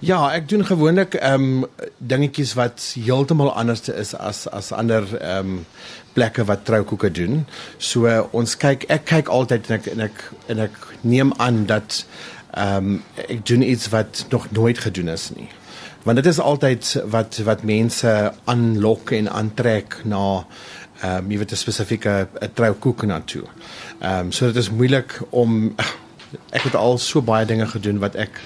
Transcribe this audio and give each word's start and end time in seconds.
Ja, 0.00 0.32
ek 0.34 0.48
doen 0.48 0.64
gewoonlik 0.66 1.14
ehm 1.14 1.42
um, 1.42 1.66
dingetjies 1.98 2.54
wat 2.58 2.82
heeltemal 2.98 3.52
anders 3.54 3.88
is 3.88 4.14
as 4.14 4.46
as 4.50 4.72
ander 4.72 5.06
ehm 5.20 5.38
um, 5.38 5.66
plekke 6.12 6.44
wat 6.44 6.64
troukoeke 6.64 7.10
doen. 7.10 7.46
So 7.78 8.06
uh, 8.06 8.22
ons 8.30 8.56
kyk 8.56 8.84
ek 8.88 9.04
kyk 9.04 9.28
altyd 9.28 9.70
en 9.70 9.76
ek 9.78 9.86
en 9.92 10.00
ek 10.00 10.24
en 10.48 10.62
ek 10.66 10.78
neem 11.00 11.32
aan 11.36 11.66
dat 11.70 12.04
ehm 12.50 12.76
um, 12.76 13.02
ek 13.28 13.46
doen 13.46 13.62
iets 13.62 13.88
wat 13.94 14.24
nog 14.30 14.50
nooit 14.50 14.78
gedoen 14.78 15.08
is 15.08 15.30
nie. 15.36 15.48
Want 16.02 16.16
dit 16.16 16.26
is 16.26 16.38
altyd 16.38 17.02
wat 17.14 17.38
wat 17.44 17.62
mense 17.62 18.32
aanlok 18.44 19.10
en 19.10 19.30
aantrek 19.30 20.00
na 20.04 20.24
ehm 21.02 21.24
um, 21.24 21.30
jy 21.30 21.38
weet 21.38 21.52
'n 21.52 21.62
spesifieke 21.62 22.28
troukoek 22.54 23.06
na 23.06 23.20
toe. 23.20 23.46
Ehm 24.00 24.26
um, 24.26 24.32
so 24.32 24.46
dit 24.46 24.56
is 24.56 24.70
moeilik 24.70 25.20
om 25.30 25.74
ek 26.56 26.62
het 26.62 26.74
al 26.74 26.98
so 26.98 27.22
baie 27.22 27.46
dinge 27.46 27.66
gedoen 27.66 27.98
wat 27.98 28.14
ek 28.14 28.40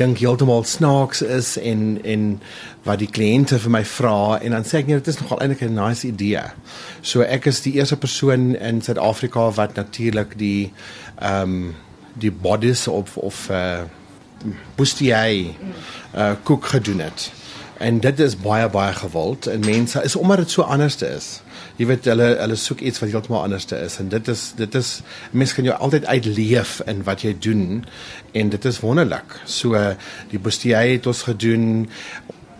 dink 0.00 0.20
heeltemal 0.22 0.64
snaaks 0.64 1.20
is 1.22 1.54
en 1.60 1.98
en 2.04 2.24
wat 2.88 3.02
die 3.02 3.10
kliënte 3.10 3.58
vir 3.60 3.74
my 3.74 3.82
vra 3.84 4.38
en 4.40 4.56
dan 4.56 4.64
sê 4.64 4.80
ek 4.80 4.88
nee 4.88 5.00
dit 5.00 5.10
is 5.12 5.20
nogal 5.20 5.42
eintlik 5.44 5.66
'n 5.68 5.76
nice 5.76 6.06
idee. 6.08 6.44
So 7.02 7.20
ek 7.22 7.46
is 7.46 7.60
die 7.66 7.74
eerste 7.76 7.96
persoon 7.96 8.54
in 8.56 8.80
Suid-Afrika 8.80 9.50
wat 9.60 9.76
natuurlik 9.76 10.38
die 10.38 10.72
ehm 11.20 11.42
um, 11.42 11.74
die 12.14 12.32
bodies 12.32 12.88
of 12.88 13.16
of 13.16 13.48
uh 13.50 13.82
bustier 14.76 15.54
uh 16.14 16.32
kook 16.42 16.64
gedoen 16.64 17.00
het. 17.00 17.30
En 17.80 18.00
dit 18.04 18.18
is 18.20 18.36
baie 18.36 18.68
baie 18.68 18.92
gewild 18.94 19.46
en 19.48 19.62
mense 19.64 20.02
is 20.04 20.16
omdat 20.16 20.42
dit 20.42 20.50
so 20.50 20.62
anderste 20.62 21.08
is. 21.08 21.28
Jy 21.80 21.86
weet 21.88 22.08
hulle 22.10 22.26
hulle 22.36 22.56
soek 22.60 22.82
iets 22.84 23.00
wat 23.00 23.12
heeltemal 23.12 23.46
anderste 23.46 23.78
is 23.80 23.96
en 24.02 24.10
dit 24.12 24.28
is 24.28 24.42
dit 24.56 24.74
is 24.80 24.90
mense 25.32 25.56
kan 25.56 25.68
jou 25.68 25.76
altyd 25.76 26.06
uitleef 26.06 26.80
in 26.92 27.00
wat 27.08 27.24
jy 27.24 27.32
doen 27.38 27.86
en 28.36 28.52
dit 28.52 28.68
is 28.68 28.82
wonderlik. 28.84 29.38
So 29.44 29.80
die 30.32 30.42
bustier 30.42 30.84
het 30.92 31.08
ons 31.08 31.24
gedoen 31.30 31.88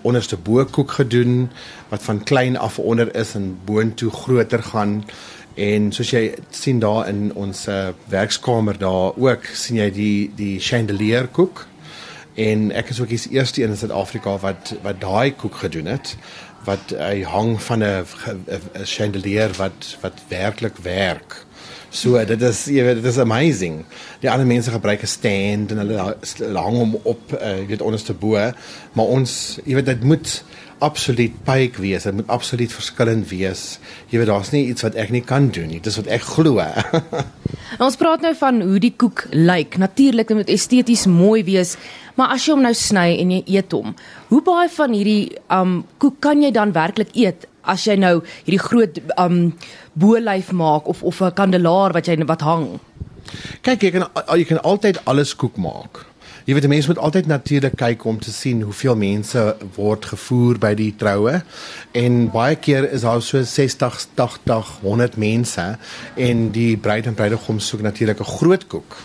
onderste 0.02 0.38
bokoek 0.40 0.96
gedoen 1.02 1.50
wat 1.90 2.02
van 2.02 2.24
klein 2.24 2.56
af 2.56 2.78
onder 2.78 3.12
is 3.14 3.34
en 3.36 3.52
boontoe 3.68 4.10
groter 4.10 4.62
gaan 4.72 5.02
En 5.60 5.90
soos 5.92 6.12
jy 6.14 6.22
sien 6.54 6.78
daar 6.80 7.08
in 7.10 7.34
ons 7.34 7.66
uh, 7.68 7.90
werkskamer 8.08 8.78
daar 8.78 9.16
ook 9.18 9.48
sien 9.52 9.80
jy 9.80 9.90
die 9.92 10.30
die 10.36 10.60
chandelier 10.62 11.26
koek. 11.28 11.66
En 12.40 12.70
ek 12.72 12.92
is 12.94 13.00
ook 13.00 13.12
die 13.12 13.20
eerste 13.30 13.62
een 13.62 13.74
in 13.74 13.76
Suid-Afrika 13.76 14.38
wat 14.40 14.74
wat 14.82 15.00
daai 15.02 15.34
koek 15.34 15.60
gedoen 15.64 15.90
het 15.90 16.16
wat 16.68 16.92
hy 16.96 17.22
hang 17.24 17.54
van 17.62 17.84
'n 17.84 18.04
chandelier 18.84 19.50
wat 19.56 19.96
wat 20.00 20.22
werklik 20.28 20.76
werk. 20.82 21.44
So 21.90 22.24
dit 22.24 22.42
is 22.42 22.64
jy 22.64 22.84
weet 22.84 23.02
dit 23.02 23.12
is 23.12 23.18
amazing. 23.18 23.84
Die 24.20 24.30
ander 24.30 24.46
mense 24.46 24.70
gebruik 24.70 25.02
'n 25.02 25.06
stand 25.06 25.72
en 25.72 25.78
hulle 25.78 26.16
hang 26.54 26.76
hom 26.76 26.98
op 27.02 27.32
uh, 27.32 27.58
jy 27.58 27.66
weet 27.66 27.82
onderste 27.82 28.14
bo, 28.14 28.52
maar 28.92 29.06
ons 29.06 29.58
jy 29.64 29.74
weet 29.74 29.86
dit 29.86 30.04
moet 30.04 30.44
absoluut 30.84 31.34
pyk 31.46 31.78
wees. 31.80 32.06
Dit 32.08 32.16
moet 32.16 32.30
absoluut 32.32 32.72
verskillend 32.72 33.28
wees. 33.30 33.78
Jy 34.10 34.20
weet 34.20 34.30
daar's 34.30 34.50
nie 34.54 34.64
iets 34.70 34.84
wat 34.86 34.96
ek 35.00 35.12
nie 35.14 35.22
kan 35.26 35.50
doen 35.54 35.70
nie. 35.70 35.80
Dis 35.82 35.98
wat 36.00 36.10
ek 36.12 36.24
glo. 36.26 36.64
ons 37.86 37.98
praat 38.00 38.24
nou 38.24 38.32
van 38.40 38.60
hoe 38.64 38.80
die 38.82 38.92
koek 38.96 39.26
lyk. 39.36 39.78
Natuurlik 39.80 40.32
moet 40.36 40.52
esteties 40.52 41.06
mooi 41.10 41.44
wees, 41.46 41.76
maar 42.18 42.34
as 42.34 42.46
jy 42.46 42.56
hom 42.56 42.66
nou 42.66 42.74
sny 42.76 43.14
en 43.22 43.36
jy 43.36 43.40
eet 43.56 43.72
hom, 43.76 43.94
hoe 44.32 44.42
baie 44.46 44.68
van 44.72 44.96
hierdie 44.96 45.38
um 45.54 45.80
koek 46.02 46.20
kan 46.24 46.42
jy 46.42 46.52
dan 46.56 46.74
werklik 46.76 47.14
eet? 47.16 47.46
As 47.60 47.84
jy 47.86 47.98
nou 48.00 48.20
hierdie 48.46 48.62
groot 48.62 49.00
um 49.20 49.50
bolyf 50.00 50.52
maak 50.56 50.88
of 50.88 51.02
of 51.04 51.20
'n 51.20 51.34
kandelaar 51.36 51.92
wat 51.92 52.08
jy 52.08 52.16
wat 52.24 52.40
hang. 52.40 52.80
Kyk, 53.62 53.82
jy 53.82 53.90
kan 53.90 54.08
jy 54.34 54.44
kan 54.44 54.62
altyd 54.62 55.04
alles 55.04 55.36
koek 55.36 55.56
maak. 55.56 56.09
Jy 56.50 56.56
weet 56.56 56.66
mense 56.66 56.90
moet 56.90 56.98
altyd 56.98 57.26
natuurlik 57.30 57.76
kyk 57.78 58.04
om 58.10 58.16
te 58.18 58.32
sien 58.34 58.64
hoeveel 58.66 58.96
mense 58.98 59.42
word 59.76 60.08
gevoer 60.10 60.58
by 60.58 60.72
die 60.74 60.88
troue. 60.98 61.36
En 61.94 62.16
baie 62.34 62.56
keer 62.58 62.88
is 62.90 63.04
daar 63.06 63.22
so 63.22 63.38
60, 63.46 64.00
80, 64.18 64.72
100 64.82 65.14
mense 65.22 65.68
en 66.18 66.42
die 66.50 66.74
bruid 66.74 67.06
en 67.06 67.14
bruidegom 67.14 67.62
soek 67.62 67.86
natuurlik 67.86 68.18
'n 68.18 68.32
groot 68.32 68.66
koek. 68.66 68.96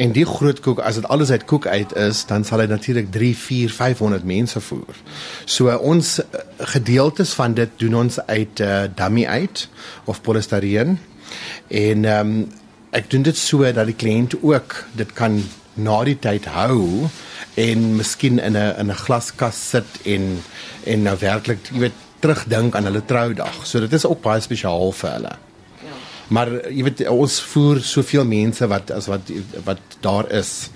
En 0.00 0.16
die 0.16 0.24
groot 0.24 0.60
koek 0.60 0.80
as 0.80 0.94
dit 0.94 1.04
alles 1.04 1.30
uit 1.30 1.44
koek 1.44 1.66
uit 1.66 1.92
is, 1.96 2.24
dan 2.26 2.44
sal 2.44 2.58
hy 2.58 2.66
natuurlik 2.66 3.12
3, 3.12 3.36
4, 3.36 3.70
500 3.70 4.24
mense 4.24 4.60
voer. 4.60 4.96
So 5.44 5.76
ons 5.76 6.20
gedeeltes 6.58 7.32
van 7.32 7.54
dit 7.54 7.68
doen 7.76 7.94
ons 7.94 8.20
uit 8.26 8.60
uh, 8.60 8.82
dummy 8.94 9.26
uit 9.26 9.68
of 10.04 10.20
polistireen. 10.20 10.98
En 11.68 12.04
ehm 12.04 12.28
um, 12.28 12.62
ek 12.94 13.10
doen 13.10 13.24
dit 13.26 13.38
so 13.38 13.66
dat 13.74 13.88
die 13.90 13.98
kliënt 13.98 14.38
ook 14.42 14.84
dit 14.94 15.12
kan 15.18 15.40
na 15.74 15.96
die 16.06 16.16
tyd 16.22 16.46
hou 16.54 17.08
en 17.58 17.96
miskien 17.98 18.38
in 18.38 18.56
'n 18.56 18.74
in 18.78 18.90
'n 18.90 19.02
glaskas 19.04 19.58
sit 19.70 19.90
en 20.04 20.42
en 20.86 21.02
nou 21.02 21.16
werklik 21.18 21.58
jy 21.72 21.78
weet 21.78 21.98
terugdink 22.20 22.74
aan 22.74 22.84
hulle 22.88 23.04
troudag. 23.04 23.66
So 23.66 23.80
dit 23.80 23.92
is 23.92 24.06
ook 24.06 24.22
baie 24.22 24.40
spesiaal 24.40 24.92
vir 24.92 25.10
hulle. 25.10 25.34
Ja. 25.84 25.96
Maar 26.28 26.48
jy 26.70 26.84
weet 26.86 27.08
ons 27.08 27.40
voer 27.52 27.82
soveel 27.82 28.24
mense 28.24 28.66
wat 28.66 28.90
as 28.90 29.06
wat 29.06 29.30
wat 29.64 29.80
daar 30.00 30.30
is. 30.30 30.70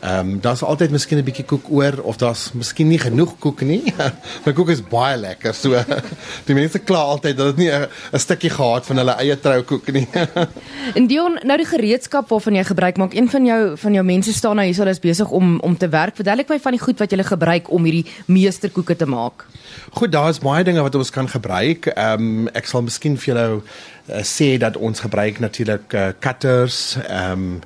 Ehm 0.00 0.18
um, 0.18 0.40
daar's 0.40 0.62
altyd 0.62 0.90
miskien 0.90 1.18
'n 1.18 1.24
bietjie 1.24 1.44
koek 1.44 1.70
oor 1.70 2.02
of 2.02 2.16
daar's 2.16 2.52
miskien 2.52 2.88
nie 2.88 2.98
genoeg 2.98 3.38
koek 3.38 3.60
nie. 3.60 3.94
My 4.44 4.52
koek 4.52 4.68
is 4.70 4.82
baie 4.82 5.16
lekker. 5.16 5.54
So 5.54 5.74
die 6.46 6.54
mense 6.54 6.78
kla 6.78 6.98
altyd 6.98 7.36
dat 7.36 7.56
dit 7.56 7.64
nie 7.64 7.70
'n 7.72 8.18
stukkie 8.18 8.50
gehad 8.50 8.86
van 8.86 8.96
hulle 8.96 9.16
eie 9.18 9.40
troukoek 9.40 9.90
nie. 9.92 10.06
en 10.98 11.06
Dion, 11.06 11.38
nou 11.42 11.56
die 11.56 11.66
gereedskap 11.66 12.28
waarvan 12.28 12.54
jy 12.54 12.64
gebruik 12.64 12.96
maak, 12.96 13.14
een 13.14 13.30
van 13.30 13.44
jou 13.44 13.76
van 13.76 13.92
jou 13.94 14.04
mense 14.04 14.32
staan 14.32 14.56
nou 14.56 14.66
hier, 14.66 14.76
hulle 14.76 14.90
is 14.90 15.00
besig 15.00 15.30
om 15.30 15.60
om 15.60 15.76
te 15.76 15.88
werk. 15.88 16.14
Verduidelik 16.14 16.48
my 16.48 16.60
van 16.60 16.72
die 16.72 16.80
goed 16.80 16.98
wat 16.98 17.10
jy 17.10 17.22
gebruik 17.22 17.70
om 17.70 17.84
hierdie 17.84 18.06
meesterkoeke 18.26 18.96
te 18.96 19.06
maak. 19.06 19.46
Goed, 19.90 20.12
daar's 20.12 20.38
baie 20.38 20.64
dinge 20.64 20.82
wat 20.82 20.94
ons 20.94 21.10
kan 21.10 21.28
gebruik. 21.28 21.86
Ehm 21.86 22.22
um, 22.22 22.48
ek 22.54 22.66
sal 22.66 22.82
miskien 22.82 23.18
vir 23.18 23.34
julle 23.34 23.60
uh, 23.60 24.22
sê 24.22 24.56
dat 24.58 24.76
ons 24.76 25.00
gebruik 25.00 25.38
natuurlik 25.40 25.92
uh, 25.92 26.08
cutters, 26.20 26.96
ehm 27.08 27.32
um, 27.32 27.62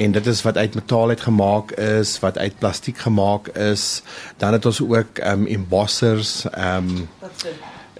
en 0.00 0.12
dit 0.12 0.26
is 0.26 0.42
wat 0.42 0.56
uit 0.56 0.74
metaal 0.74 1.08
uit 1.08 1.20
gemaak 1.20 1.70
is, 1.70 2.18
wat 2.20 2.38
uit 2.38 2.58
plastiek 2.58 2.98
gemaak 2.98 3.48
is. 3.48 4.02
Dan 4.36 4.52
het 4.52 4.66
ons 4.66 4.80
ook 4.82 5.18
ehm 5.18 5.40
um, 5.40 5.46
embossers, 5.46 6.44
ehm 6.50 6.88
um, 6.88 7.08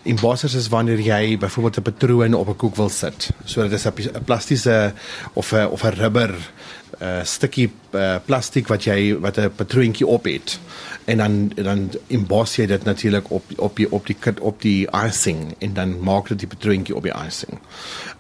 Embossers 0.03 0.55
is 0.55 0.69
wanneer 0.73 1.01
jy 1.01 1.37
byvoorbeeld 1.39 1.77
'n 1.77 1.83
patroon 1.83 2.35
op 2.35 2.49
'n 2.49 2.57
koek 2.57 2.77
wil 2.77 2.89
sit. 2.89 3.31
So 3.45 3.63
dit 3.63 3.73
is 3.73 3.85
'n 3.85 4.25
plastiese 4.25 4.93
of 5.33 5.53
'n 5.53 5.67
of 5.67 5.83
'n 5.83 5.95
rubber 6.01 6.35
uh, 7.03 7.21
stukkie 7.25 7.71
uh, 7.93 8.17
plastiek 8.25 8.69
wat 8.69 8.85
jy 8.85 9.17
wat 9.21 9.39
'n 9.39 9.53
patroontjie 9.57 10.07
op 10.07 10.25
het. 10.25 10.59
En 11.05 11.17
dan 11.17 11.53
dan 11.55 11.91
emboss 12.07 12.57
jy 12.57 12.67
dit 12.67 12.85
natuurlik 12.85 13.31
op 13.31 13.45
op 13.57 13.77
die 13.77 13.93
op 13.93 14.07
die 14.07 14.17
kit 14.19 14.41
op 14.41 14.63
die 14.63 14.89
icing 15.07 15.55
en 15.59 15.75
dan 15.75 16.01
maak 16.01 16.29
dit 16.29 16.39
die 16.39 16.49
patroontjie 16.49 16.97
op 16.97 17.03
die 17.03 17.15
icing. 17.27 17.59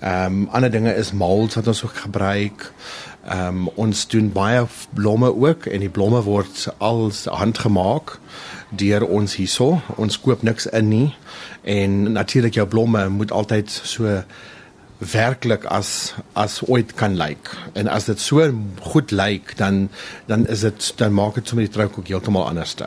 Ehm 0.00 0.24
um, 0.24 0.48
ander 0.50 0.70
dinge 0.70 0.94
is 0.94 1.12
molds 1.12 1.54
wat 1.54 1.66
ons 1.66 1.84
ook 1.84 1.96
gebruik. 1.96 2.72
Ehm 3.28 3.46
um, 3.46 3.68
ons 3.68 4.08
doen 4.08 4.32
baie 4.32 4.66
blomme 4.94 5.34
ook 5.34 5.66
en 5.66 5.80
die 5.80 5.88
blomme 5.88 6.22
word 6.22 6.68
als 6.78 7.24
handgemaak 7.24 8.18
deur 8.68 9.06
ons 9.06 9.36
hierso. 9.36 9.80
Ons 9.97 10.20
koop 10.20 10.42
niks 10.42 10.66
in 10.66 10.88
nie. 10.88 11.14
En 11.62 12.12
natuurlik 12.12 12.54
jou 12.54 12.66
blomme 12.68 13.08
moet 13.08 13.30
altyd 13.30 13.70
so 13.70 14.22
werklik 15.00 15.65
as 15.65 16.15
as 16.33 16.61
ooit 16.69 16.94
kan 16.94 17.16
lyk. 17.16 17.53
En 17.72 17.88
as 17.88 18.05
dit 18.05 18.21
so 18.21 18.53
goed 18.93 19.11
lyk, 19.11 19.56
dan 19.56 19.88
dan 20.27 20.47
is 20.47 20.61
dit 20.61 20.93
dan 20.97 21.15
maak 21.15 21.34
dit 21.34 21.49
sommer 21.49 21.66
die 21.66 21.75
trouk 21.75 21.99
ook 21.99 22.09
heeltemal 22.09 22.47
anderste. 22.47 22.87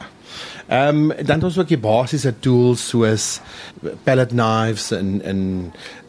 Ehm 0.68 1.12
um, 1.12 1.25
dan 1.25 1.35
het 1.35 1.44
ons 1.44 1.57
ook 1.57 1.68
die 1.68 1.78
basiese 1.78 2.34
tools 2.40 2.88
soos 2.88 3.40
palette 4.03 4.35
knives 4.35 4.91
en 4.91 5.22
en 5.23 5.40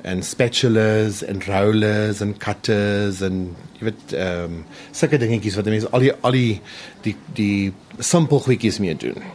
en 0.03 0.22
spatulas 0.22 1.22
en 1.25 1.43
rollers 1.47 2.20
en 2.20 2.37
cutters 2.37 3.20
en 3.20 3.56
jy 3.78 3.88
weet 3.91 4.12
ehm 4.12 4.44
um, 4.44 4.60
sulke 4.93 5.19
dingetjies 5.19 5.56
wat 5.59 5.72
mense 5.72 5.91
al 5.91 6.06
die 6.06 6.12
al 6.20 6.37
die 6.37 6.60
die 7.03 7.16
die 7.32 7.72
simpel 7.98 8.41
goedjies 8.41 8.78
mee 8.78 8.97
doen. 8.97 9.34